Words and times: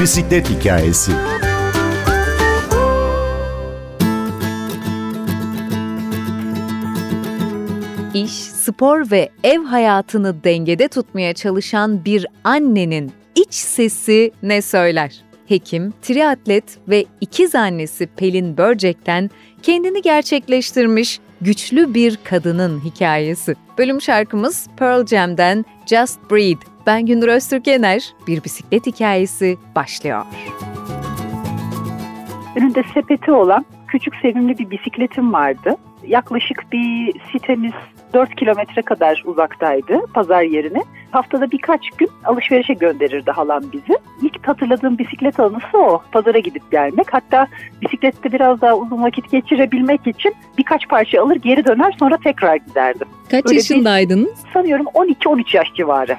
Bisiklet 0.00 0.50
hikayesi. 0.50 1.12
İş, 8.14 8.32
spor 8.32 9.10
ve 9.10 9.28
ev 9.44 9.64
hayatını 9.64 10.44
dengede 10.44 10.88
tutmaya 10.88 11.34
çalışan 11.34 12.04
bir 12.04 12.26
annenin 12.44 13.12
iç 13.34 13.54
sesi 13.54 14.30
ne 14.42 14.62
söyler? 14.62 15.16
Hekim, 15.46 15.94
triatlet 16.02 16.64
ve 16.88 17.04
ikiz 17.20 17.54
annesi 17.54 18.06
Pelin 18.16 18.56
Börcek'ten 18.56 19.30
kendini 19.62 20.02
gerçekleştirmiş 20.02 21.20
güçlü 21.40 21.94
bir 21.94 22.18
kadının 22.24 22.84
hikayesi. 22.84 23.54
Bölüm 23.78 24.00
şarkımız 24.00 24.66
Pearl 24.76 25.06
Jam'den 25.06 25.64
Just 25.86 26.30
Breathe. 26.30 26.77
Ben 26.88 27.06
Gündür 27.06 27.28
Öztürk 27.28 27.66
Yener, 27.66 28.14
bir 28.26 28.44
bisiklet 28.44 28.86
hikayesi 28.86 29.58
başlıyor. 29.76 30.22
Önünde 32.56 32.82
sepeti 32.94 33.32
olan 33.32 33.64
küçük 33.88 34.14
sevimli 34.22 34.58
bir 34.58 34.70
bisikletim 34.70 35.32
vardı. 35.32 35.76
Yaklaşık 36.06 36.64
bir 36.72 37.20
sitemiz 37.32 37.72
4 38.14 38.34
kilometre 38.34 38.82
kadar 38.82 39.22
uzaktaydı 39.26 40.06
pazar 40.14 40.42
yerine. 40.42 40.82
Haftada 41.10 41.50
birkaç 41.50 41.90
gün 41.98 42.08
alışverişe 42.24 42.74
gönderirdi 42.74 43.30
halam 43.30 43.62
bizi. 43.72 43.98
İlk 44.22 44.48
hatırladığım 44.48 44.98
bisiklet 44.98 45.40
anısı 45.40 45.78
o. 45.78 46.02
Pazara 46.12 46.38
gidip 46.38 46.70
gelmek. 46.70 47.14
Hatta 47.14 47.46
bisiklette 47.82 48.32
biraz 48.32 48.60
daha 48.60 48.76
uzun 48.76 49.02
vakit 49.02 49.30
geçirebilmek 49.30 50.06
için 50.06 50.34
birkaç 50.58 50.88
parça 50.88 51.22
alır 51.22 51.36
geri 51.36 51.64
döner 51.64 51.96
sonra 51.98 52.16
tekrar 52.16 52.56
giderdim. 52.56 53.08
Kaç 53.30 53.46
Öyle 53.46 53.54
yaşındaydınız? 53.54 54.44
Bir, 54.46 54.52
sanıyorum 54.52 54.86
12-13 54.86 55.56
yaş 55.56 55.74
civarı 55.74 56.16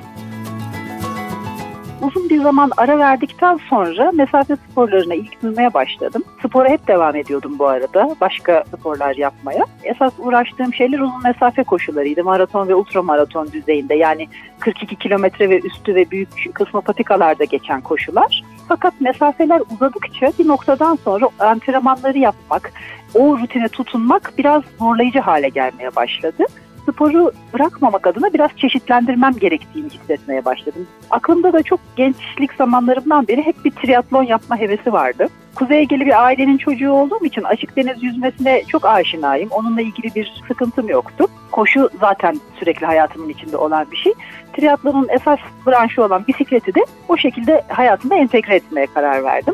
uzun 2.01 2.29
bir 2.29 2.41
zaman 2.41 2.71
ara 2.77 2.97
verdikten 2.97 3.59
sonra 3.69 4.11
mesafe 4.11 4.55
sporlarına 4.55 5.13
ilk 5.13 5.43
duymaya 5.43 5.73
başladım. 5.73 6.23
Spora 6.45 6.69
hep 6.69 6.87
devam 6.87 7.15
ediyordum 7.15 7.59
bu 7.59 7.67
arada. 7.67 8.15
Başka 8.21 8.63
sporlar 8.77 9.15
yapmaya. 9.15 9.65
Esas 9.83 10.13
uğraştığım 10.19 10.73
şeyler 10.73 10.99
uzun 10.99 11.23
mesafe 11.23 11.63
koşularıydı. 11.63 12.23
Maraton 12.23 12.67
ve 12.67 12.75
ultramaraton 12.75 13.51
düzeyinde. 13.51 13.95
Yani 13.95 14.27
42 14.59 14.95
kilometre 14.95 15.49
ve 15.49 15.59
üstü 15.59 15.95
ve 15.95 16.11
büyük 16.11 16.53
kısmı 16.53 16.81
patikalarda 16.81 17.43
geçen 17.43 17.81
koşular. 17.81 18.43
Fakat 18.67 19.01
mesafeler 19.01 19.61
uzadıkça 19.73 20.31
bir 20.39 20.47
noktadan 20.47 20.95
sonra 20.95 21.29
antrenmanları 21.39 22.17
yapmak, 22.17 22.71
o 23.13 23.37
rutine 23.39 23.67
tutunmak 23.67 24.33
biraz 24.37 24.63
zorlayıcı 24.79 25.19
hale 25.19 25.49
gelmeye 25.49 25.95
başladı 25.95 26.45
sporu 26.91 27.31
bırakmamak 27.53 28.07
adına 28.07 28.33
biraz 28.33 28.51
çeşitlendirmem 28.57 29.33
gerektiğini 29.33 29.89
hissetmeye 29.89 30.45
başladım. 30.45 30.87
Aklımda 31.09 31.53
da 31.53 31.63
çok 31.63 31.79
gençlik 31.95 32.53
zamanlarımdan 32.53 33.27
beri 33.27 33.45
hep 33.45 33.65
bir 33.65 33.71
triatlon 33.71 34.23
yapma 34.23 34.57
hevesi 34.57 34.93
vardı. 34.93 35.27
Kuzey 35.55 35.79
Ege'li 35.79 36.05
bir 36.05 36.25
ailenin 36.25 36.57
çocuğu 36.57 36.91
olduğum 36.91 37.25
için 37.25 37.43
açık 37.43 37.75
deniz 37.75 38.03
yüzmesine 38.03 38.63
çok 38.67 38.85
aşinayım. 38.85 39.49
Onunla 39.51 39.81
ilgili 39.81 40.15
bir 40.15 40.41
sıkıntım 40.47 40.89
yoktu. 40.89 41.25
Koşu 41.51 41.89
zaten 41.99 42.39
sürekli 42.59 42.85
hayatımın 42.85 43.29
içinde 43.29 43.57
olan 43.57 43.91
bir 43.91 43.97
şey. 43.97 44.13
Triatlonun 44.53 45.07
esas 45.09 45.39
branşı 45.67 46.03
olan 46.03 46.27
bisikleti 46.27 46.75
de 46.75 46.79
o 47.07 47.17
şekilde 47.17 47.63
hayatımda 47.67 48.15
entegre 48.15 48.55
etmeye 48.55 48.87
karar 48.87 49.23
verdim 49.23 49.53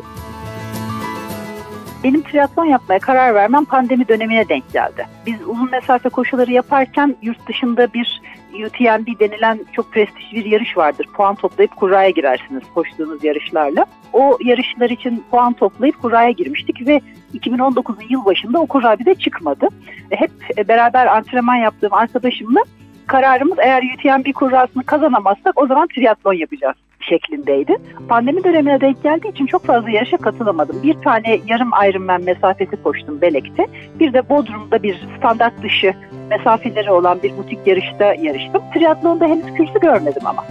benim 2.04 2.22
triatlon 2.22 2.64
yapmaya 2.64 2.98
karar 2.98 3.34
vermem 3.34 3.64
pandemi 3.64 4.08
dönemine 4.08 4.48
denk 4.48 4.72
geldi. 4.72 5.06
Biz 5.26 5.42
uzun 5.46 5.70
mesafe 5.70 6.08
koşuları 6.08 6.52
yaparken 6.52 7.16
yurt 7.22 7.48
dışında 7.48 7.92
bir 7.92 8.20
UTMB 8.66 9.20
denilen 9.20 9.60
çok 9.72 9.92
prestijli 9.92 10.44
bir 10.44 10.44
yarış 10.44 10.76
vardır. 10.76 11.06
Puan 11.14 11.34
toplayıp 11.34 11.76
kuraya 11.76 12.10
girersiniz 12.10 12.62
koştuğunuz 12.74 13.24
yarışlarla. 13.24 13.86
O 14.12 14.38
yarışlar 14.44 14.90
için 14.90 15.24
puan 15.30 15.52
toplayıp 15.52 16.02
kuraya 16.02 16.30
girmiştik 16.30 16.86
ve 16.86 17.00
2019'un 17.34 18.08
yılbaşında 18.08 18.60
o 18.60 18.66
kura 18.66 18.98
bize 18.98 19.14
çıkmadı. 19.14 19.68
Hep 20.10 20.30
beraber 20.68 21.06
antrenman 21.06 21.56
yaptığım 21.56 21.94
arkadaşımla 21.94 22.60
kararımız 23.06 23.58
eğer 23.58 23.82
UTMB 23.82 24.32
kurasını 24.32 24.84
kazanamazsak 24.84 25.62
o 25.62 25.66
zaman 25.66 25.88
triatlon 25.88 26.32
yapacağız 26.34 26.76
şeklindeydi. 27.08 27.76
Pandemi 28.08 28.44
dönemine 28.44 28.80
denk 28.80 29.02
geldiği 29.02 29.28
için 29.28 29.46
çok 29.46 29.64
fazla 29.64 29.90
yarışa 29.90 30.16
katılamadım. 30.16 30.82
Bir 30.82 30.94
tane 30.94 31.40
yarım 31.46 31.70
Ironman 31.88 32.22
mesafesi 32.22 32.82
koştum 32.82 33.20
Belek'te. 33.20 33.66
Bir 34.00 34.12
de 34.12 34.28
Bodrum'da 34.28 34.82
bir 34.82 35.06
standart 35.18 35.62
dışı 35.62 35.94
mesafeleri 36.30 36.90
olan 36.90 37.22
bir 37.22 37.36
butik 37.36 37.66
yarışta 37.66 38.04
yarıştım. 38.04 38.62
Triatlonda 38.74 39.26
henüz 39.26 39.54
kürsü 39.54 39.80
görmedim 39.80 40.22
ama. 40.24 40.44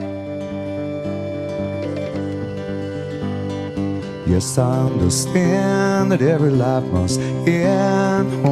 Yes, 4.28 4.58
I 4.58 4.62
understand 4.62 6.12
that 6.12 6.22
every 6.22 6.52
life 6.52 6.88
must 6.92 7.22
end. 7.48 8.46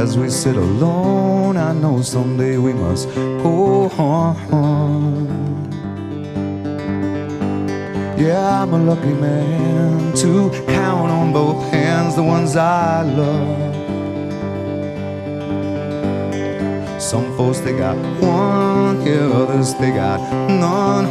As 0.00 0.16
we 0.16 0.30
sit 0.30 0.56
alone, 0.56 1.58
I 1.58 1.74
know 1.74 2.00
someday 2.00 2.56
we 2.56 2.72
must 2.72 3.06
go 3.14 3.90
on. 3.98 5.26
Yeah, 8.18 8.62
I'm 8.62 8.72
a 8.72 8.78
lucky 8.78 9.12
man 9.12 10.14
to 10.22 10.50
count 10.66 11.10
on 11.10 11.34
both 11.34 11.70
hands 11.70 12.16
the 12.16 12.22
ones 12.22 12.56
I 12.56 13.02
love. 13.02 13.74
Some 16.98 17.36
folks 17.36 17.58
they 17.60 17.76
got 17.76 17.98
one, 18.22 19.06
yeah, 19.06 19.28
others 19.40 19.74
they 19.74 19.90
got 19.90 20.20
none. 20.48 21.10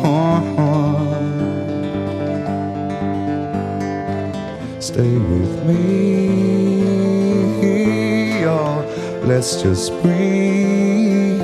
Stay 4.81 5.15
with 5.15 5.63
me 5.67 6.48
let's 9.29 9.61
just 9.61 9.91
breathe. 10.01 11.39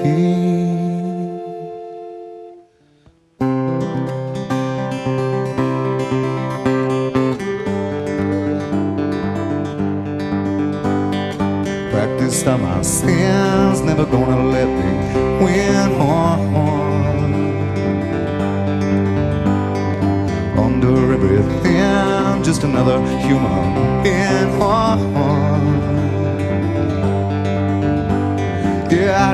Practiced 11.91 12.47
on 12.47 12.63
my 12.63 12.81
sins, 12.81 13.81
never 13.81 14.05
gonna 14.05 14.45
let 14.45 14.67
me 14.67 14.91
win. 15.43 15.91
On. 16.01 16.39
Under 20.57 21.13
everything, 21.13 22.43
just 22.43 22.63
another 22.63 22.97
human 23.19 24.01
being. 24.01 24.59
On. 24.59 26.04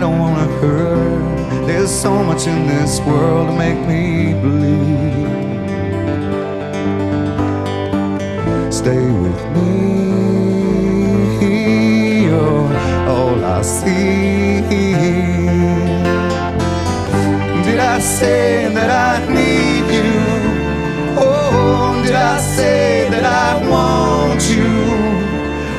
Don't 0.02 0.18
wanna 0.18 0.48
hurt. 0.60 1.68
There's 1.68 1.92
so 1.92 2.24
much 2.24 2.48
in 2.48 2.66
this 2.66 3.00
world 3.02 3.50
to 3.50 3.54
make 3.56 3.80
me 3.86 4.34
believe. 4.34 5.30
Stay 8.74 9.06
with 9.24 9.42
me, 9.54 9.68
you're 12.26 12.74
all 13.14 13.46
I 13.46 13.62
see. 13.62 14.62
Did 17.66 17.80
I 17.80 18.00
say 18.00 18.74
that 18.74 18.90
I 18.90 19.20
need 19.38 19.86
you? 19.98 20.14
Oh, 21.16 22.02
did 22.04 22.16
I 22.16 22.40
say 22.40 23.08
that 23.12 23.24
I 23.24 23.50
want 23.70 24.42
you? 24.50 24.74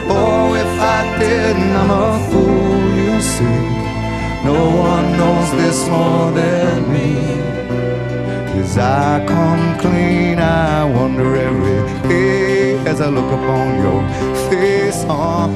Oh, 0.08 0.54
if 0.54 0.72
I 0.96 1.00
didn't, 1.18 1.74
I'm 1.80 1.90
a 1.90 2.06
fool, 2.30 2.94
you 2.94 3.20
see. 3.20 3.71
No 4.44 4.54
one 4.54 5.16
knows 5.16 5.50
this 5.52 5.88
more 5.88 6.32
than 6.32 6.92
me. 6.92 7.14
Cause 8.52 8.76
I 8.78 9.24
come 9.26 9.78
clean, 9.78 10.38
I 10.38 10.84
wonder 10.84 11.36
every 11.36 12.08
day 12.08 12.76
as 12.90 13.00
I 13.00 13.06
look 13.08 13.32
upon 13.32 13.66
your 13.84 14.02
face 14.50 15.04
on. 15.08 15.50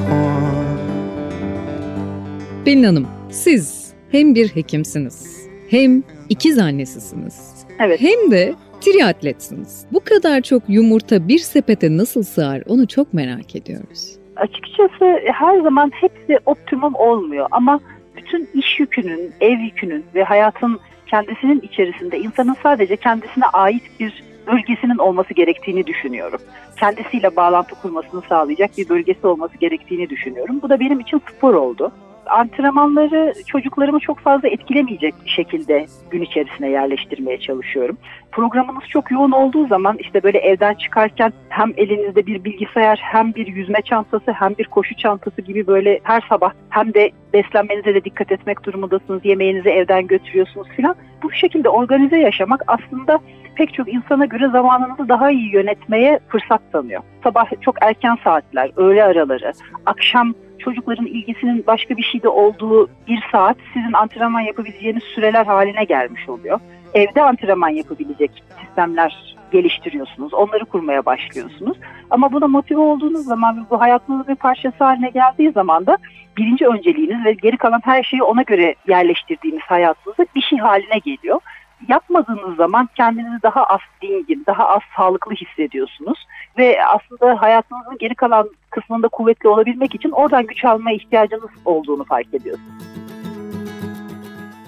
Pelin 2.64 2.82
Hanım, 2.82 3.06
siz 3.30 3.94
hem 4.10 4.34
bir 4.34 4.48
hekimsiniz, 4.48 5.48
hem 5.70 6.02
ikiz 6.28 6.58
annesisiniz. 6.58 7.66
Evet. 7.80 8.00
Hem 8.00 8.30
de 8.30 8.54
triatletsiniz. 8.80 9.86
Bu 9.92 10.00
kadar 10.00 10.40
çok 10.40 10.62
yumurta 10.68 11.28
bir 11.28 11.38
sepete 11.38 11.96
nasıl 11.96 12.22
sığar 12.22 12.62
onu 12.66 12.86
çok 12.86 13.14
merak 13.14 13.56
ediyoruz. 13.56 14.16
Açıkçası 14.36 15.04
her 15.32 15.60
zaman 15.60 15.90
hepsi 15.94 16.38
optimum 16.46 16.94
olmuyor 16.94 17.46
ama 17.50 17.80
bütün 18.26 18.48
iş 18.54 18.80
yükünün, 18.80 19.32
ev 19.40 19.58
yükünün 19.58 20.04
ve 20.14 20.24
hayatın 20.24 20.80
kendisinin 21.06 21.60
içerisinde 21.60 22.18
insanın 22.18 22.56
sadece 22.62 22.96
kendisine 22.96 23.44
ait 23.46 23.82
bir 24.00 24.24
bölgesinin 24.46 24.98
olması 24.98 25.34
gerektiğini 25.34 25.86
düşünüyorum. 25.86 26.40
Kendisiyle 26.80 27.36
bağlantı 27.36 27.74
kurmasını 27.74 28.22
sağlayacak 28.28 28.70
bir 28.78 28.88
bölgesi 28.88 29.26
olması 29.26 29.58
gerektiğini 29.58 30.10
düşünüyorum. 30.10 30.62
Bu 30.62 30.68
da 30.68 30.80
benim 30.80 31.00
için 31.00 31.22
spor 31.36 31.54
oldu. 31.54 31.92
Antrenmanları 32.30 33.34
çocuklarımı 33.46 34.00
çok 34.00 34.18
fazla 34.18 34.48
etkilemeyecek 34.48 35.14
şekilde 35.26 35.86
gün 36.10 36.22
içerisine 36.22 36.70
yerleştirmeye 36.70 37.40
çalışıyorum. 37.40 37.98
Programınız 38.32 38.84
çok 38.88 39.10
yoğun 39.10 39.32
olduğu 39.32 39.66
zaman 39.66 39.96
işte 40.00 40.22
böyle 40.22 40.38
evden 40.38 40.74
çıkarken 40.74 41.32
hem 41.48 41.72
elinizde 41.76 42.26
bir 42.26 42.44
bilgisayar 42.44 42.98
hem 43.02 43.34
bir 43.34 43.46
yüzme 43.46 43.82
çantası 43.82 44.32
hem 44.32 44.54
bir 44.58 44.64
koşu 44.64 44.96
çantası 44.96 45.42
gibi 45.42 45.66
böyle 45.66 46.00
her 46.02 46.20
sabah 46.28 46.52
hem 46.68 46.94
de 46.94 47.10
beslenmenize 47.32 47.94
de 47.94 48.04
dikkat 48.04 48.32
etmek 48.32 48.64
durumundasınız. 48.64 49.24
Yemeğinizi 49.24 49.68
evden 49.68 50.06
götürüyorsunuz 50.06 50.68
filan. 50.68 50.96
Bu 51.22 51.32
şekilde 51.32 51.68
organize 51.68 52.18
yaşamak 52.18 52.62
aslında 52.66 53.18
pek 53.56 53.74
çok 53.74 53.94
insana 53.94 54.24
göre 54.24 54.48
zamanınızı 54.48 55.08
daha 55.08 55.30
iyi 55.30 55.52
yönetmeye 55.52 56.20
fırsat 56.28 56.72
tanıyor. 56.72 57.02
Sabah 57.24 57.46
çok 57.60 57.76
erken 57.80 58.18
saatler, 58.24 58.70
öğle 58.76 59.04
araları, 59.04 59.52
akşam 59.86 60.34
çocukların 60.66 61.06
ilgisinin 61.06 61.64
başka 61.66 61.96
bir 61.96 62.02
şeyde 62.02 62.28
olduğu 62.28 62.88
bir 63.08 63.24
saat 63.32 63.56
sizin 63.74 63.92
antrenman 63.92 64.40
yapabileceğiniz 64.40 65.02
süreler 65.02 65.46
haline 65.46 65.84
gelmiş 65.84 66.28
oluyor. 66.28 66.60
Evde 66.94 67.22
antrenman 67.22 67.68
yapabilecek 67.68 68.30
sistemler 68.60 69.36
geliştiriyorsunuz. 69.52 70.34
Onları 70.34 70.64
kurmaya 70.64 71.06
başlıyorsunuz. 71.06 71.78
Ama 72.10 72.32
buna 72.32 72.48
motive 72.48 72.80
olduğunuz 72.80 73.24
zaman 73.24 73.56
ve 73.56 73.60
bu 73.70 73.80
hayatınızın 73.80 74.28
bir 74.28 74.34
parçası 74.34 74.84
haline 74.84 75.10
geldiği 75.10 75.52
zaman 75.52 75.86
da 75.86 75.98
birinci 76.36 76.66
önceliğiniz 76.66 77.24
ve 77.24 77.32
geri 77.32 77.56
kalan 77.56 77.80
her 77.84 78.02
şeyi 78.02 78.22
ona 78.22 78.42
göre 78.42 78.74
yerleştirdiğiniz 78.88 79.62
hayatınızda 79.62 80.26
bir 80.34 80.42
şey 80.42 80.58
haline 80.58 80.98
geliyor 80.98 81.40
yapmadığınız 81.88 82.56
zaman 82.56 82.88
kendinizi 82.94 83.42
daha 83.42 83.64
az 83.64 83.80
dingin, 84.02 84.44
daha 84.46 84.68
az 84.68 84.80
sağlıklı 84.96 85.32
hissediyorsunuz. 85.34 86.26
Ve 86.58 86.78
aslında 86.86 87.42
hayatınızın 87.42 87.98
geri 87.98 88.14
kalan 88.14 88.50
kısmında 88.70 89.08
kuvvetli 89.08 89.48
olabilmek 89.48 89.94
için 89.94 90.10
oradan 90.10 90.46
güç 90.46 90.64
almaya 90.64 90.96
ihtiyacınız 90.96 91.50
olduğunu 91.64 92.04
fark 92.04 92.34
ediyorsunuz. 92.34 92.84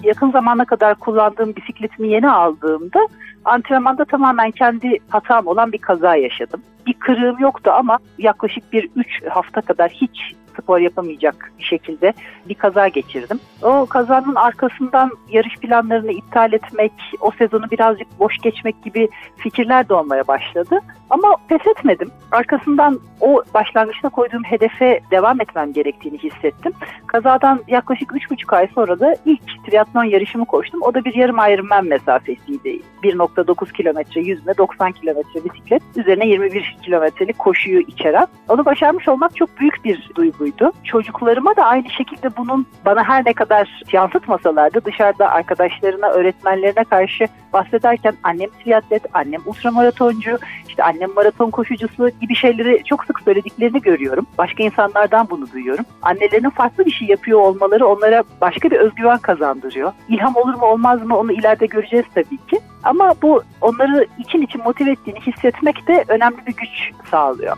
Yakın 0.03 0.31
zamana 0.31 0.65
kadar 0.65 0.95
kullandığım 0.95 1.55
bisikletimi 1.55 2.07
yeni 2.07 2.31
aldığımda 2.31 2.99
antrenmanda 3.45 4.05
tamamen 4.05 4.51
kendi 4.51 4.97
hatam 5.09 5.47
olan 5.47 5.71
bir 5.71 5.77
kaza 5.77 6.15
yaşadım. 6.15 6.61
Bir 6.87 6.93
kırığım 6.93 7.39
yoktu 7.39 7.71
ama 7.73 7.99
yaklaşık 8.17 8.73
bir 8.73 8.89
3 8.95 9.07
hafta 9.29 9.61
kadar 9.61 9.89
hiç 9.89 10.33
spor 10.49 10.79
yapamayacak 10.79 11.51
bir 11.59 11.63
şekilde 11.63 12.13
bir 12.49 12.55
kaza 12.55 12.87
geçirdim. 12.87 13.39
O 13.63 13.85
kazanın 13.85 14.35
arkasından 14.35 15.11
yarış 15.29 15.55
planlarını 15.55 16.11
iptal 16.11 16.53
etmek, 16.53 16.91
o 17.21 17.31
sezonu 17.31 17.71
birazcık 17.71 18.19
boş 18.19 18.37
geçmek 18.37 18.83
gibi 18.83 19.09
fikirler 19.37 19.89
de 19.89 19.93
olmaya 19.93 20.27
başladı. 20.27 20.79
Ama 21.09 21.35
pes 21.47 21.67
etmedim. 21.67 22.11
Arkasından 22.31 22.99
o 23.21 23.43
başlangıçta 23.53 24.09
koyduğum 24.09 24.43
hedefe 24.43 24.99
devam 25.11 25.41
etmem 25.41 25.73
gerektiğini 25.73 26.17
hissettim. 26.17 26.73
Kazadan 27.07 27.63
yaklaşık 27.67 28.11
3,5 28.11 28.55
ay 28.55 28.67
sonra 28.75 28.99
da 28.99 29.15
ilk 29.25 29.65
triatlon 29.65 30.03
yarışımı 30.03 30.45
koştum. 30.45 30.81
O 30.81 30.93
da 30.93 31.05
bir 31.05 31.13
yarım 31.13 31.37
Ironman 31.37 31.85
mesafesiydi. 31.85 32.79
1.9 33.03 33.73
kilometre 33.73 34.21
yüzme, 34.21 34.57
90 34.57 34.91
kilometre 34.91 35.43
bisiklet, 35.45 35.83
üzerine 35.95 36.27
21 36.27 36.77
kilometrelik 36.83 37.39
koşuyu 37.39 37.79
içeren. 37.79 38.27
Onu 38.47 38.65
başarmış 38.65 39.07
olmak 39.07 39.35
çok 39.35 39.59
büyük 39.59 39.85
bir 39.85 40.09
duyguydu. 40.15 40.71
Çocuklarıma 40.83 41.55
da 41.55 41.63
aynı 41.63 41.89
şekilde 41.89 42.37
bunun 42.37 42.67
bana 42.85 43.03
her 43.03 43.25
ne 43.25 43.33
kadar 43.33 43.81
yansıtmasalardı 43.93 44.85
dışarıda 44.85 45.29
arkadaşlarına, 45.29 46.09
öğretmenlerine 46.09 46.83
karşı 46.83 47.27
bahsederken 47.53 48.13
annem 48.23 48.49
triatlet, 48.63 49.03
annem 49.13 49.41
ultramaratoncu, 49.45 50.37
işte 50.79 50.83
annem 50.83 51.13
maraton 51.15 51.49
koşucusu 51.49 52.09
gibi 52.21 52.35
şeyleri 52.35 52.83
çok 52.83 53.05
sık 53.05 53.19
söylediklerini 53.19 53.81
görüyorum. 53.81 54.27
Başka 54.37 54.63
insanlardan 54.63 55.27
bunu 55.29 55.51
duyuyorum. 55.51 55.85
Annelerinin 56.01 56.49
farklı 56.49 56.85
bir 56.85 56.91
şey 56.91 57.07
yapıyor 57.07 57.39
olmaları 57.39 57.87
onlara 57.87 58.23
başka 58.41 58.71
bir 58.71 58.77
özgüven 58.79 59.17
kazandırıyor. 59.17 59.91
İlham 60.09 60.35
olur 60.35 60.53
mu 60.53 60.65
olmaz 60.65 61.05
mı 61.05 61.17
onu 61.17 61.31
ileride 61.31 61.65
göreceğiz 61.65 62.05
tabii 62.15 62.37
ki. 62.37 62.59
Ama 62.83 63.13
bu 63.21 63.41
onları 63.61 64.07
için 64.19 64.41
için 64.41 64.61
motive 64.63 64.91
ettiğini 64.91 65.19
hissetmek 65.19 65.87
de 65.87 66.05
önemli 66.07 66.37
bir 66.47 66.53
güç 66.55 66.91
sağlıyor 67.11 67.57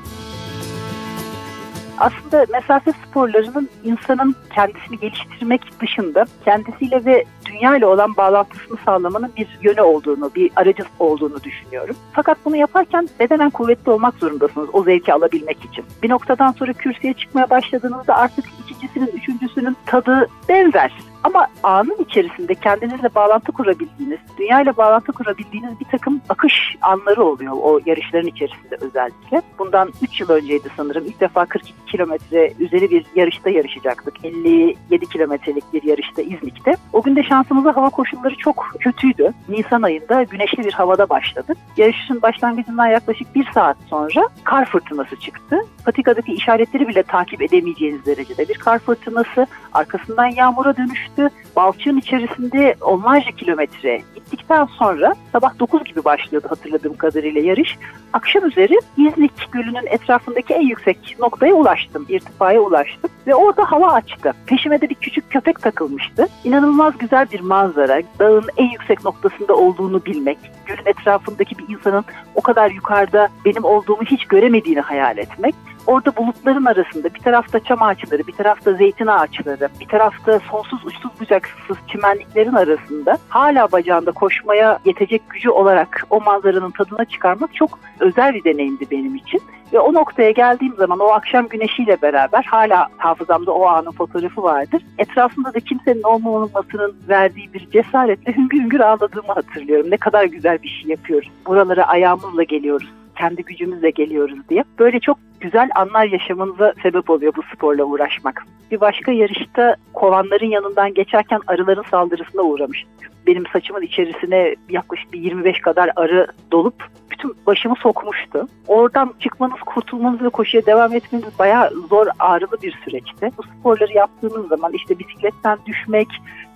aslında 2.01 2.45
mesafe 2.51 2.91
sporlarının 2.91 3.69
insanın 3.83 4.35
kendisini 4.55 4.99
geliştirmek 4.99 5.81
dışında 5.81 6.25
kendisiyle 6.45 7.05
ve 7.05 7.25
dünya 7.51 7.77
ile 7.77 7.85
olan 7.85 8.15
bağlantısını 8.17 8.77
sağlamanın 8.85 9.31
bir 9.37 9.47
yönü 9.61 9.81
olduğunu, 9.81 10.31
bir 10.35 10.51
aracı 10.55 10.83
olduğunu 10.99 11.43
düşünüyorum. 11.43 11.95
Fakat 12.13 12.37
bunu 12.45 12.55
yaparken 12.55 13.09
bedenen 13.19 13.49
kuvvetli 13.49 13.91
olmak 13.91 14.15
zorundasınız 14.15 14.69
o 14.73 14.83
zevki 14.83 15.13
alabilmek 15.13 15.65
için. 15.65 15.85
Bir 16.03 16.09
noktadan 16.09 16.51
sonra 16.51 16.73
kürsüye 16.73 17.13
çıkmaya 17.13 17.49
başladığınızda 17.49 18.15
artık 18.15 18.45
ikincisinin, 18.59 19.07
üçüncüsünün 19.07 19.77
tadı 19.85 20.27
benzer. 20.49 20.91
Ama 21.23 21.47
anın 21.63 21.97
içerisinde 21.99 22.55
kendinizle 22.55 23.15
bağlantı 23.15 23.51
kurabildiğiniz, 23.51 24.19
dünya 24.37 24.61
ile 24.61 24.77
bağlantı 24.77 25.11
kurabildiğiniz 25.11 25.79
bir 25.79 25.85
takım 25.85 26.21
akış 26.29 26.75
anları 26.81 27.23
oluyor 27.23 27.53
o 27.61 27.79
yarışların 27.85 28.27
içerisinde 28.27 28.77
özellikle. 28.81 29.41
Bundan 29.59 29.89
3 30.01 30.19
yıl 30.19 30.29
önceydi 30.29 30.69
sanırım. 30.77 31.05
İlk 31.05 31.19
defa 31.19 31.45
42 31.45 31.73
kilometre 31.85 32.53
üzeri 32.59 32.91
bir 32.91 33.05
yarışta 33.15 33.49
yarışacaktık. 33.49 34.25
57 34.25 35.05
kilometrelik 35.05 35.73
bir 35.73 35.83
yarışta 35.83 36.21
İznik'te. 36.21 36.75
O 36.93 37.01
gün 37.01 37.15
de 37.15 37.23
şansımıza 37.41 37.75
hava 37.75 37.89
koşulları 37.89 38.35
çok 38.35 38.75
kötüydü. 38.79 39.33
Nisan 39.49 39.81
ayında 39.81 40.23
güneşli 40.23 40.63
bir 40.63 40.73
havada 40.73 41.09
başladık. 41.09 41.57
Yarışın 41.77 42.21
başlangıcından 42.21 42.87
yaklaşık 42.87 43.35
bir 43.35 43.47
saat 43.53 43.77
sonra 43.89 44.29
kar 44.43 44.65
fırtınası 44.65 45.15
çıktı. 45.19 45.57
Patikadaki 45.85 46.33
işaretleri 46.33 46.87
bile 46.87 47.03
takip 47.03 47.41
edemeyeceğiniz 47.41 48.05
derecede 48.05 48.49
bir 48.49 48.53
kar 48.53 48.79
fırtınası. 48.79 49.47
Arkasından 49.73 50.25
yağmura 50.25 50.77
dönüştü. 50.77 51.29
Balçığın 51.61 51.97
içerisinde 51.97 52.75
onlarca 52.81 53.31
kilometre 53.31 54.01
gittikten 54.15 54.65
sonra 54.65 55.13
sabah 55.31 55.59
9 55.59 55.83
gibi 55.83 56.03
başlıyordu 56.03 56.47
hatırladığım 56.49 56.97
kadarıyla 56.97 57.41
yarış. 57.41 57.77
Akşam 58.13 58.45
üzeri 58.45 58.79
İznik 58.97 59.51
Gölü'nün 59.51 59.85
etrafındaki 59.85 60.53
en 60.53 60.61
yüksek 60.61 61.15
noktaya 61.19 61.53
ulaştım, 61.53 62.05
irtifaya 62.09 62.61
ulaştım 62.61 63.09
ve 63.27 63.35
orada 63.35 63.71
hava 63.71 63.93
açtı. 63.93 64.33
Peşime 64.45 64.81
de 64.81 64.89
bir 64.89 64.95
küçük 64.95 65.31
köpek 65.31 65.61
takılmıştı. 65.61 66.27
İnanılmaz 66.43 66.97
güzel 66.97 67.27
bir 67.31 67.39
manzara, 67.39 68.01
dağın 68.19 68.49
en 68.57 68.69
yüksek 68.69 69.05
noktasında 69.05 69.55
olduğunu 69.55 70.05
bilmek, 70.05 70.37
gölün 70.65 70.85
etrafındaki 70.85 71.57
bir 71.57 71.75
insanın 71.75 72.05
o 72.35 72.41
kadar 72.41 72.71
yukarıda 72.71 73.29
benim 73.45 73.63
olduğumu 73.63 74.03
hiç 74.03 74.25
göremediğini 74.25 74.81
hayal 74.81 75.17
etmek 75.17 75.55
Orada 75.87 76.15
bulutların 76.15 76.65
arasında 76.65 77.13
bir 77.13 77.19
tarafta 77.19 77.59
çam 77.59 77.81
ağaçları, 77.81 78.27
bir 78.27 78.33
tarafta 78.33 78.73
zeytin 78.73 79.07
ağaçları, 79.07 79.69
bir 79.79 79.87
tarafta 79.87 80.39
sonsuz 80.39 80.85
uçsuz 80.85 81.11
bucaksız 81.19 81.77
çimenliklerin 81.87 82.53
arasında 82.53 83.17
hala 83.29 83.71
bacağında 83.71 84.11
koşmaya 84.11 84.79
yetecek 84.85 85.29
gücü 85.29 85.49
olarak 85.49 86.03
o 86.09 86.21
manzaranın 86.21 86.71
tadına 86.71 87.05
çıkarmak 87.05 87.55
çok 87.55 87.79
özel 87.99 88.33
bir 88.33 88.43
deneyimdi 88.43 88.91
benim 88.91 89.15
için. 89.15 89.41
Ve 89.73 89.79
o 89.79 89.93
noktaya 89.93 90.31
geldiğim 90.31 90.75
zaman 90.75 90.99
o 90.99 91.05
akşam 91.05 91.47
güneşiyle 91.47 92.01
beraber 92.01 92.43
hala 92.43 92.87
hafızamda 92.97 93.51
o 93.51 93.65
anın 93.65 93.91
fotoğrafı 93.91 94.43
vardır. 94.43 94.81
Etrafımda 94.97 95.53
da 95.53 95.59
kimsenin 95.59 96.03
olmamasının 96.03 96.95
verdiği 97.09 97.53
bir 97.53 97.69
cesaretle 97.71 98.35
hüngür 98.35 98.59
hüngür 98.59 98.79
ağladığımı 98.79 99.33
hatırlıyorum. 99.33 99.91
Ne 99.91 99.97
kadar 99.97 100.25
güzel 100.25 100.63
bir 100.63 100.69
şey 100.69 100.91
yapıyoruz. 100.91 101.29
Buralara 101.47 101.87
ayağımızla 101.87 102.43
geliyoruz 102.43 102.89
kendi 103.21 103.43
gücümüzle 103.43 103.89
geliyoruz 103.89 104.39
diye. 104.49 104.63
Böyle 104.79 104.99
çok 104.99 105.17
güzel 105.39 105.69
anlar 105.75 106.05
yaşamınıza 106.05 106.73
sebep 106.83 107.09
oluyor 107.09 107.33
bu 107.35 107.41
sporla 107.55 107.83
uğraşmak. 107.83 108.45
Bir 108.71 108.81
başka 108.81 109.11
yarışta 109.11 109.75
kovanların 109.93 110.45
yanından 110.45 110.93
geçerken 110.93 111.39
arıların 111.47 111.85
saldırısına 111.91 112.41
uğramıştık. 112.41 113.11
Benim 113.27 113.43
saçımın 113.53 113.81
içerisine 113.81 114.55
yaklaşık 114.69 115.13
bir 115.13 115.21
25 115.21 115.61
kadar 115.61 115.91
arı 115.95 116.27
dolup 116.51 116.89
bütün 117.11 117.35
başımı 117.47 117.75
sokmuştu. 117.75 118.47
Oradan 118.67 119.13
çıkmanız, 119.19 119.59
kurtulmanız 119.65 120.21
ve 120.21 120.29
koşuya 120.29 120.65
devam 120.65 120.93
etmeniz 120.93 121.39
bayağı 121.39 121.69
zor, 121.89 122.07
ağrılı 122.19 122.61
bir 122.63 122.77
süreçti. 122.85 123.31
Bu 123.37 123.43
sporları 123.43 123.93
yaptığınız 123.93 124.47
zaman 124.47 124.73
işte 124.73 124.99
bisikletten 124.99 125.57
düşmek, 125.65 126.07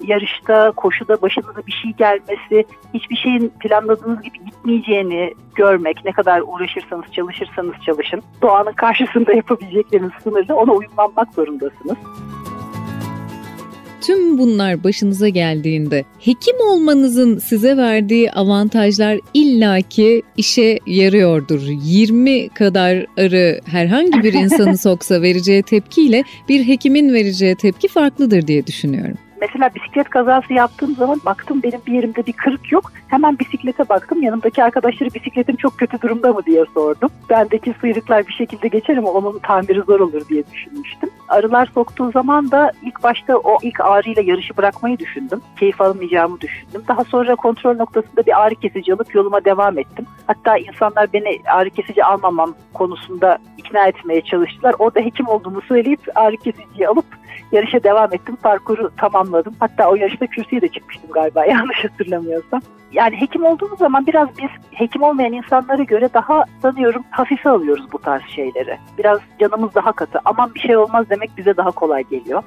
yarışta, 0.07 0.71
koşuda 0.71 1.21
başınıza 1.21 1.67
bir 1.67 1.71
şey 1.71 1.91
gelmesi, 1.91 2.65
hiçbir 2.93 3.15
şeyin 3.15 3.51
planladığınız 3.59 4.21
gibi 4.21 4.45
gitmeyeceğini 4.45 5.33
görmek, 5.55 6.05
ne 6.05 6.11
kadar 6.11 6.41
uğraşırsanız, 6.45 7.05
çalışırsanız 7.11 7.73
çalışın, 7.85 8.21
doğanın 8.41 8.73
karşısında 8.73 9.33
yapabilecekleriniz 9.35 10.11
sınırlı, 10.23 10.55
ona 10.55 10.71
uyumlanmak 10.71 11.33
zorundasınız. 11.33 11.97
Tüm 14.05 14.37
bunlar 14.37 14.83
başınıza 14.83 15.29
geldiğinde 15.29 16.05
hekim 16.19 16.55
olmanızın 16.59 17.37
size 17.37 17.77
verdiği 17.77 18.31
avantajlar 18.31 19.19
illaki 19.33 20.21
işe 20.37 20.79
yarıyordur. 20.85 21.61
20 21.83 22.49
kadar 22.49 23.05
arı 23.17 23.59
herhangi 23.65 24.23
bir 24.23 24.33
insanı 24.33 24.77
soksa 24.87 25.21
vereceği 25.21 25.63
tepkiyle 25.63 26.23
bir 26.49 26.67
hekimin 26.67 27.13
vereceği 27.13 27.55
tepki 27.55 27.87
farklıdır 27.87 28.47
diye 28.47 28.67
düşünüyorum. 28.67 29.17
Mesela 29.41 29.69
bisiklet 29.75 30.09
kazası 30.09 30.53
yaptığım 30.53 30.95
zaman 30.95 31.21
baktım 31.25 31.63
benim 31.63 31.81
bir 31.87 31.93
yerimde 31.93 32.25
bir 32.25 32.33
kırık 32.33 32.71
yok. 32.71 32.91
Hemen 33.07 33.39
bisiklete 33.39 33.89
baktım. 33.89 34.21
Yanımdaki 34.23 34.63
arkadaşları 34.63 35.13
bisikletim 35.13 35.55
çok 35.55 35.77
kötü 35.77 36.01
durumda 36.01 36.33
mı 36.33 36.45
diye 36.45 36.65
sordum. 36.73 37.09
Bendeki 37.29 37.73
sıyrıklar 37.81 38.27
bir 38.27 38.33
şekilde 38.33 38.67
geçer 38.67 38.97
ama 38.97 39.09
onun 39.11 39.39
tamiri 39.39 39.81
zor 39.81 39.99
olur 39.99 40.21
diye 40.29 40.43
düşünmüştüm. 40.51 41.09
Arılar 41.27 41.69
soktuğu 41.73 42.11
zaman 42.11 42.51
da 42.51 42.71
ilk 42.81 43.03
başta 43.03 43.37
o 43.37 43.57
ilk 43.61 43.81
ağrıyla 43.81 44.21
yarışı 44.21 44.57
bırakmayı 44.57 44.99
düşündüm. 44.99 45.41
Keyif 45.59 45.81
almayacağımı 45.81 46.41
düşündüm. 46.41 46.83
Daha 46.87 47.03
sonra 47.03 47.35
kontrol 47.35 47.75
noktasında 47.75 48.25
bir 48.25 48.41
ağrı 48.41 48.55
kesici 48.55 48.93
alıp 48.93 49.15
yoluma 49.15 49.45
devam 49.45 49.79
ettim. 49.79 50.05
Hatta 50.27 50.57
insanlar 50.57 51.13
beni 51.13 51.39
ağrı 51.47 51.69
kesici 51.69 52.05
almamam 52.05 52.55
konusunda 52.73 53.37
ikna 53.57 53.87
etmeye 53.87 54.21
çalıştılar. 54.21 54.75
Orada 54.79 54.99
hekim 54.99 55.27
olduğumu 55.27 55.61
söyleyip 55.61 55.99
ağrı 56.15 56.37
kesiciyi 56.37 56.87
alıp 56.87 57.05
yarışa 57.51 57.83
devam 57.83 58.13
ettim. 58.13 58.35
Parkuru 58.35 58.91
tamamladım. 58.97 59.55
Hatta 59.59 59.89
o 59.89 59.95
yarışta 59.95 60.27
kürsüye 60.27 60.61
de 60.61 60.67
çıkmıştım 60.67 61.11
galiba 61.11 61.45
yanlış 61.49 61.83
hatırlamıyorsam. 61.83 62.61
Yani 62.91 63.21
hekim 63.21 63.45
olduğumuz 63.45 63.79
zaman 63.79 64.07
biraz 64.07 64.29
biz 64.37 64.49
hekim 64.71 65.03
olmayan 65.03 65.33
insanlara 65.33 65.83
göre 65.83 66.09
daha 66.13 66.43
sanıyorum 66.61 67.03
hafife 67.09 67.49
alıyoruz 67.49 67.91
bu 67.91 67.97
tarz 67.97 68.23
şeyleri. 68.23 68.77
Biraz 68.97 69.19
canımız 69.39 69.75
daha 69.75 69.91
katı. 69.91 70.19
Aman 70.25 70.55
bir 70.55 70.59
şey 70.59 70.77
olmaz 70.77 71.05
demek 71.09 71.29
bize 71.37 71.57
daha 71.57 71.71
kolay 71.71 72.03
geliyor. 72.03 72.43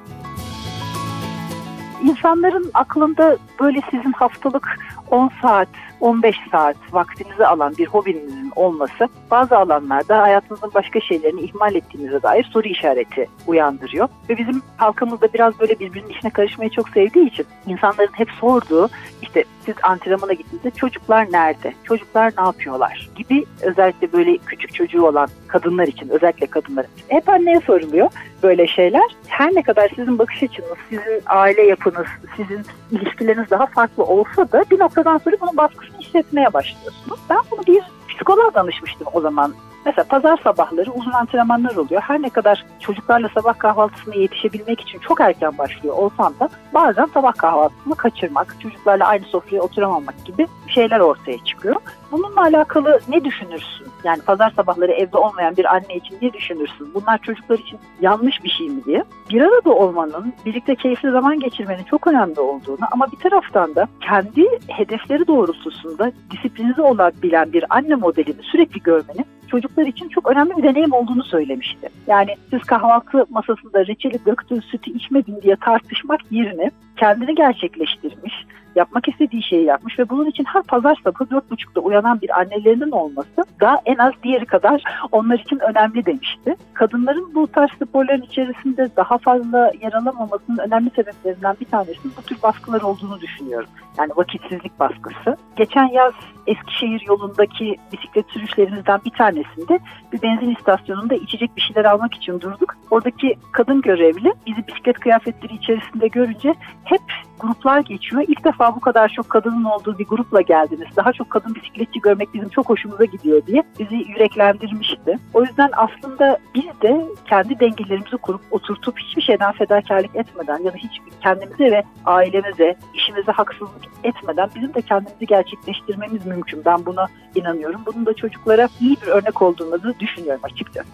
İnsanların 2.03 2.71
aklında 2.73 3.37
böyle 3.59 3.79
sizin 3.91 4.11
haftalık 4.11 4.79
10 5.11 5.31
saat, 5.41 5.67
15 6.01 6.35
saat 6.51 6.75
vaktinizi 6.91 7.45
alan 7.45 7.73
bir 7.77 7.85
hobinizin 7.85 8.51
olması 8.55 9.07
bazı 9.31 9.57
alanlarda 9.57 10.21
hayatınızın 10.21 10.71
başka 10.73 10.99
şeylerini 10.99 11.41
ihmal 11.41 11.75
ettiğinize 11.75 12.21
dair 12.21 12.43
soru 12.43 12.67
işareti 12.67 13.27
uyandırıyor. 13.47 14.07
Ve 14.29 14.37
bizim 14.37 14.61
halkımızda 14.77 15.33
biraz 15.33 15.59
böyle 15.59 15.79
birbirinin 15.79 16.09
işine 16.09 16.31
karışmayı 16.31 16.69
çok 16.69 16.89
sevdiği 16.89 17.27
için 17.27 17.45
insanların 17.67 18.13
hep 18.13 18.31
sorduğu 18.31 18.89
işte 19.21 19.43
siz 19.65 19.75
antrenmana 19.83 20.33
gittiğinizde 20.33 20.71
çocuklar 20.71 21.31
nerede? 21.31 21.73
Çocuklar 21.83 22.33
ne 22.37 22.43
yapıyorlar? 22.43 23.09
Gibi 23.15 23.45
özellikle 23.61 24.13
böyle 24.13 24.37
küçük 24.37 24.75
çocuğu 24.75 25.05
olan 25.05 25.29
kadınlar 25.47 25.87
için 25.87 26.09
özellikle 26.09 26.47
kadınlar 26.47 26.83
için 26.83 27.05
hep 27.07 27.29
anneye 27.29 27.59
soruluyor 27.59 28.09
böyle 28.43 28.67
şeyler. 28.67 29.15
Her 29.27 29.55
ne 29.55 29.61
kadar 29.61 29.89
sizin 29.95 30.19
bakış 30.19 30.43
açınız, 30.43 30.77
sizin 30.89 31.21
aile 31.25 31.61
yapınız, 31.61 32.07
sizin 32.37 32.65
ilişkileriniz 32.91 33.49
daha 33.49 33.65
farklı 33.65 34.03
olsa 34.03 34.51
da 34.51 34.65
bir 34.71 34.79
noktadan 34.79 35.17
sonra 35.17 35.35
bunun 35.41 35.57
baskısını 35.57 35.88
hissetmeye 36.09 36.53
başlıyorsunuz. 36.53 37.19
Ben 37.29 37.39
bunu 37.51 37.65
bir 37.67 37.83
psikoloğa 38.09 38.53
danışmıştım 38.53 39.07
o 39.13 39.21
zaman. 39.21 39.53
Mesela 39.89 40.07
pazar 40.07 40.37
sabahları 40.43 40.91
uzun 40.91 41.11
antrenmanlar 41.11 41.75
oluyor. 41.75 42.01
Her 42.01 42.21
ne 42.21 42.29
kadar 42.29 42.65
çocuklarla 42.79 43.29
sabah 43.35 43.59
kahvaltısına 43.59 44.15
yetişebilmek 44.15 44.81
için 44.81 44.99
çok 44.99 45.21
erken 45.21 45.57
başlıyor 45.57 45.95
olsam 45.95 46.33
da 46.39 46.49
bazen 46.73 47.05
sabah 47.13 47.33
kahvaltısını 47.33 47.95
kaçırmak, 47.95 48.55
çocuklarla 48.59 49.07
aynı 49.07 49.25
sofraya 49.25 49.61
oturamamak 49.61 50.25
gibi 50.25 50.47
şeyler 50.67 50.99
ortaya 50.99 51.37
çıkıyor. 51.45 51.75
Bununla 52.11 52.41
alakalı 52.41 52.99
ne 53.09 53.23
düşünürsün? 53.23 53.87
Yani 54.03 54.21
pazar 54.21 54.51
sabahları 54.55 54.91
evde 54.91 55.17
olmayan 55.17 55.57
bir 55.57 55.73
anne 55.73 55.95
için 55.95 56.17
ne 56.21 56.33
düşünürsün? 56.33 56.93
Bunlar 56.93 57.17
çocuklar 57.17 57.59
için 57.59 57.79
yanlış 58.01 58.43
bir 58.43 58.49
şey 58.49 58.69
mi 58.69 58.85
diye. 58.85 59.03
Bir 59.29 59.41
arada 59.41 59.69
olmanın, 59.69 60.33
birlikte 60.45 60.75
keyifli 60.75 61.11
zaman 61.11 61.39
geçirmenin 61.39 61.83
çok 61.83 62.07
önemli 62.07 62.39
olduğunu 62.39 62.85
ama 62.91 63.07
bir 63.11 63.29
taraftan 63.29 63.75
da 63.75 63.87
kendi 64.01 64.47
hedefleri 64.67 65.27
doğrultusunda 65.27 66.11
disiplinize 66.31 66.81
olabilen 66.81 67.53
bir 67.53 67.65
anne 67.69 67.95
modelini 67.95 68.43
sürekli 68.43 68.83
görmenin 68.83 69.25
çocuklar 69.51 69.85
için 69.85 70.09
çok 70.09 70.31
önemli 70.31 70.57
bir 70.57 70.63
deneyim 70.63 70.93
olduğunu 70.93 71.23
söylemişti. 71.23 71.89
Yani 72.07 72.35
siz 72.49 72.59
kahvaltı 72.59 73.25
masasında 73.29 73.87
reçeli 73.87 74.25
döktüğün 74.25 74.59
sütü 74.59 74.91
içmedin 74.91 75.41
diye 75.41 75.55
tartışmak 75.55 76.19
yerine 76.31 76.71
kendini 76.99 77.35
gerçekleştirmiş, 77.35 78.33
yapmak 78.75 79.07
istediği 79.07 79.43
şeyi 79.43 79.65
yapmış 79.65 79.99
ve 79.99 80.09
bunun 80.09 80.25
için 80.25 80.43
her 80.43 80.63
pazar 80.63 80.95
sabahı 81.03 81.29
dört 81.29 81.51
buçukta 81.51 81.81
uyanan 81.81 82.21
bir 82.21 82.39
annelerinin 82.39 82.91
olması 82.91 83.43
da 83.61 83.81
en 83.85 83.95
az 83.95 84.13
diğeri 84.23 84.45
kadar 84.45 84.83
onlar 85.11 85.39
için 85.39 85.59
önemli 85.59 86.05
demişti. 86.05 86.55
Kadınların 86.73 87.35
bu 87.35 87.47
tarz 87.47 87.69
sporların 87.71 88.21
içerisinde 88.21 88.89
daha 88.97 89.17
fazla 89.17 89.71
yer 89.81 89.93
alamamasının 89.93 90.57
önemli 90.57 90.89
sebeplerinden 90.95 91.55
bir 91.61 91.65
tanesi 91.65 91.99
bu 92.17 92.21
tür 92.21 92.37
baskılar 92.43 92.81
olduğunu 92.81 93.21
düşünüyorum. 93.21 93.69
Yani 93.97 94.11
vakitsizlik 94.15 94.79
baskısı. 94.79 95.37
Geçen 95.55 95.87
yaz 95.87 96.13
Eskişehir 96.47 97.03
yolundaki 97.07 97.75
bisiklet 97.93 98.25
sürüşlerimizden 98.29 98.99
bir 99.05 99.09
tanesinde 99.09 99.79
bir 100.13 100.21
benzin 100.21 100.55
istasyonunda 100.55 101.15
içecek 101.15 101.55
bir 101.55 101.61
şeyler 101.61 101.85
almak 101.85 102.13
için 102.13 102.41
durduk. 102.41 102.75
Oradaki 102.91 103.35
kadın 103.51 103.81
görevli 103.81 104.33
bizi 104.47 104.67
bisiklet 104.67 104.99
kıyafetleri 104.99 105.53
içerisinde 105.53 106.07
görünce 106.07 106.53
hep 106.89 107.01
gruplar 107.39 107.79
geçiyor. 107.79 108.23
İlk 108.27 108.45
defa 108.45 108.75
bu 108.75 108.79
kadar 108.79 109.09
çok 109.09 109.29
kadının 109.29 109.63
olduğu 109.63 109.99
bir 109.99 110.05
grupla 110.05 110.41
geldiniz. 110.41 110.87
Daha 110.95 111.13
çok 111.13 111.29
kadın 111.29 111.55
bisikletçi 111.55 111.99
görmek 111.99 112.33
bizim 112.33 112.49
çok 112.49 112.69
hoşumuza 112.69 113.05
gidiyor 113.05 113.45
diye 113.45 113.63
bizi 113.79 113.95
yüreklendirmişti. 113.95 115.19
O 115.33 115.43
yüzden 115.43 115.69
aslında 115.73 116.37
biz 116.55 116.81
de 116.81 117.05
kendi 117.25 117.59
dengelerimizi 117.59 118.17
kurup 118.17 118.41
oturtup 118.51 118.99
hiçbir 118.99 119.21
şeyden 119.21 119.51
fedakarlık 119.51 120.15
etmeden 120.15 120.63
ya 120.63 120.73
da 120.73 120.77
hiç 120.77 120.91
kendimize 121.21 121.71
ve 121.71 121.83
ailemize, 122.05 122.75
işimize 122.93 123.31
haksızlık 123.31 123.83
etmeden 124.03 124.49
bizim 124.55 124.73
de 124.73 124.81
kendimizi 124.81 125.25
gerçekleştirmemiz 125.25 126.25
mümkün. 126.25 126.65
Ben 126.65 126.85
buna 126.85 127.07
inanıyorum. 127.35 127.81
Bunun 127.85 128.05
da 128.05 128.13
çocuklara 128.13 128.67
iyi 128.79 128.97
bir 129.01 129.07
örnek 129.07 129.41
olduğunu 129.41 129.83
da 129.83 129.99
düşünüyorum 129.99 130.41
açıkçası 130.43 130.89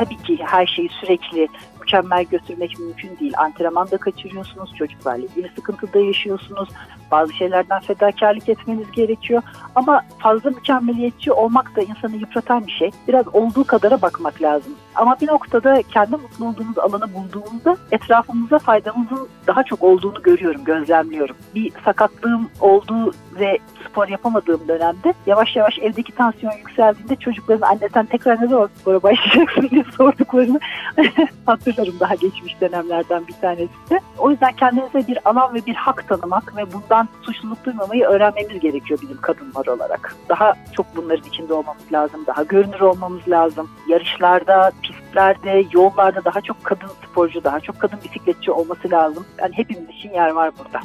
tabii 0.00 0.16
ki 0.16 0.38
her 0.46 0.66
şeyi 0.66 0.88
sürekli 0.88 1.48
mükemmel 1.90 2.24
götürmek 2.24 2.78
mümkün 2.78 3.18
değil. 3.20 3.32
Antrenman 3.36 3.90
da 3.90 3.98
kaçırıyorsunuz, 3.98 4.74
çocuklarla 4.78 5.26
ilgili 5.26 5.50
sıkıntıda 5.56 5.98
yaşıyorsunuz. 5.98 6.68
Bazı 7.10 7.32
şeylerden 7.32 7.80
fedakarlık 7.80 8.48
etmeniz 8.48 8.90
gerekiyor. 8.90 9.42
Ama 9.74 10.02
fazla 10.18 10.50
mükemmeliyetçi 10.50 11.32
olmak 11.32 11.76
da 11.76 11.80
insanı 11.82 12.16
yıpratan 12.16 12.66
bir 12.66 12.72
şey. 12.72 12.90
Biraz 13.08 13.34
olduğu 13.34 13.64
kadara 13.64 14.02
bakmak 14.02 14.42
lazım. 14.42 14.72
Ama 14.94 15.16
bir 15.20 15.28
noktada 15.28 15.82
kendi 15.82 16.10
mutlu 16.10 16.48
olduğumuz 16.48 16.78
alanı 16.78 17.14
bulduğumuzda 17.14 17.76
etrafımıza 17.92 18.58
faydamızın 18.58 19.28
daha 19.46 19.62
çok 19.62 19.82
olduğunu 19.82 20.22
görüyorum, 20.22 20.64
gözlemliyorum. 20.64 21.36
Bir 21.54 21.72
sakatlığım 21.84 22.50
olduğu 22.60 23.12
ve 23.40 23.58
spor 23.88 24.08
yapamadığım 24.08 24.68
dönemde 24.68 25.14
yavaş 25.26 25.56
yavaş 25.56 25.78
evdeki 25.78 26.12
tansiyon 26.12 26.52
yükseldiğinde 26.52 27.16
çocukların 27.16 27.66
anne 27.66 27.88
sen 27.94 28.06
tekrar 28.06 28.42
ne 28.42 28.46
zaman 28.48 28.70
spora 28.80 29.02
başlayacaksın 29.02 29.68
diye 29.70 29.84
sorduklarını 29.96 30.60
hatırlarım 31.46 32.00
daha 32.00 32.14
geçmiş 32.14 32.60
dönemlerden 32.60 33.26
bir 33.28 33.32
tanesi 33.32 34.00
O 34.18 34.30
yüzden 34.30 34.52
kendinize 34.52 35.06
bir 35.08 35.18
alan 35.24 35.54
ve 35.54 35.66
bir 35.66 35.74
hak 35.74 36.08
tanımak 36.08 36.56
ve 36.56 36.72
bundan 36.72 36.99
suçluluk 37.22 37.64
duymamayı 37.64 38.04
öğrenmemiz 38.04 38.60
gerekiyor 38.60 39.00
bizim 39.02 39.20
kadınlar 39.20 39.66
olarak. 39.66 40.16
Daha 40.28 40.54
çok 40.72 40.86
bunların 40.96 41.28
içinde 41.28 41.54
olmamız 41.54 41.92
lazım, 41.92 42.24
daha 42.26 42.42
görünür 42.42 42.80
olmamız 42.80 43.28
lazım. 43.28 43.70
Yarışlarda, 43.88 44.72
pistlerde, 44.82 45.64
yollarda 45.72 46.24
daha 46.24 46.40
çok 46.40 46.64
kadın 46.64 46.88
sporcu, 47.10 47.44
daha 47.44 47.60
çok 47.60 47.80
kadın 47.80 47.98
bisikletçi 48.04 48.50
olması 48.50 48.90
lazım. 48.90 49.26
Yani 49.38 49.52
hepimiz 49.56 49.88
için 49.88 50.12
yer 50.12 50.30
var 50.30 50.52
burada. 50.58 50.80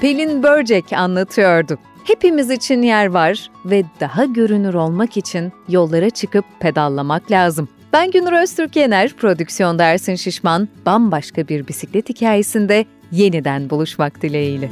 Pelin 0.00 0.42
Börcek 0.42 0.92
anlatıyordu. 0.92 1.78
Hepimiz 2.04 2.50
için 2.50 2.82
yer 2.82 3.06
var 3.06 3.50
ve 3.64 3.84
daha 4.00 4.24
görünür 4.24 4.74
olmak 4.74 5.16
için 5.16 5.52
yollara 5.68 6.10
çıkıp 6.10 6.44
pedallamak 6.60 7.30
lazım. 7.30 7.68
Ben 7.92 8.10
Günür 8.10 8.32
Öztürk 8.32 8.76
Yener, 8.76 9.12
prodüksiyon 9.12 9.78
Dersin 9.78 10.14
Şişman, 10.14 10.68
bambaşka 10.86 11.48
bir 11.48 11.68
bisiklet 11.68 12.08
hikayesinde 12.08 12.84
yeniden 13.12 13.70
buluşmak 13.70 14.22
dileğiyle. 14.22 14.70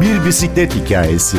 Bir 0.00 0.24
bisiklet 0.26 0.74
hikayesi. 0.74 1.36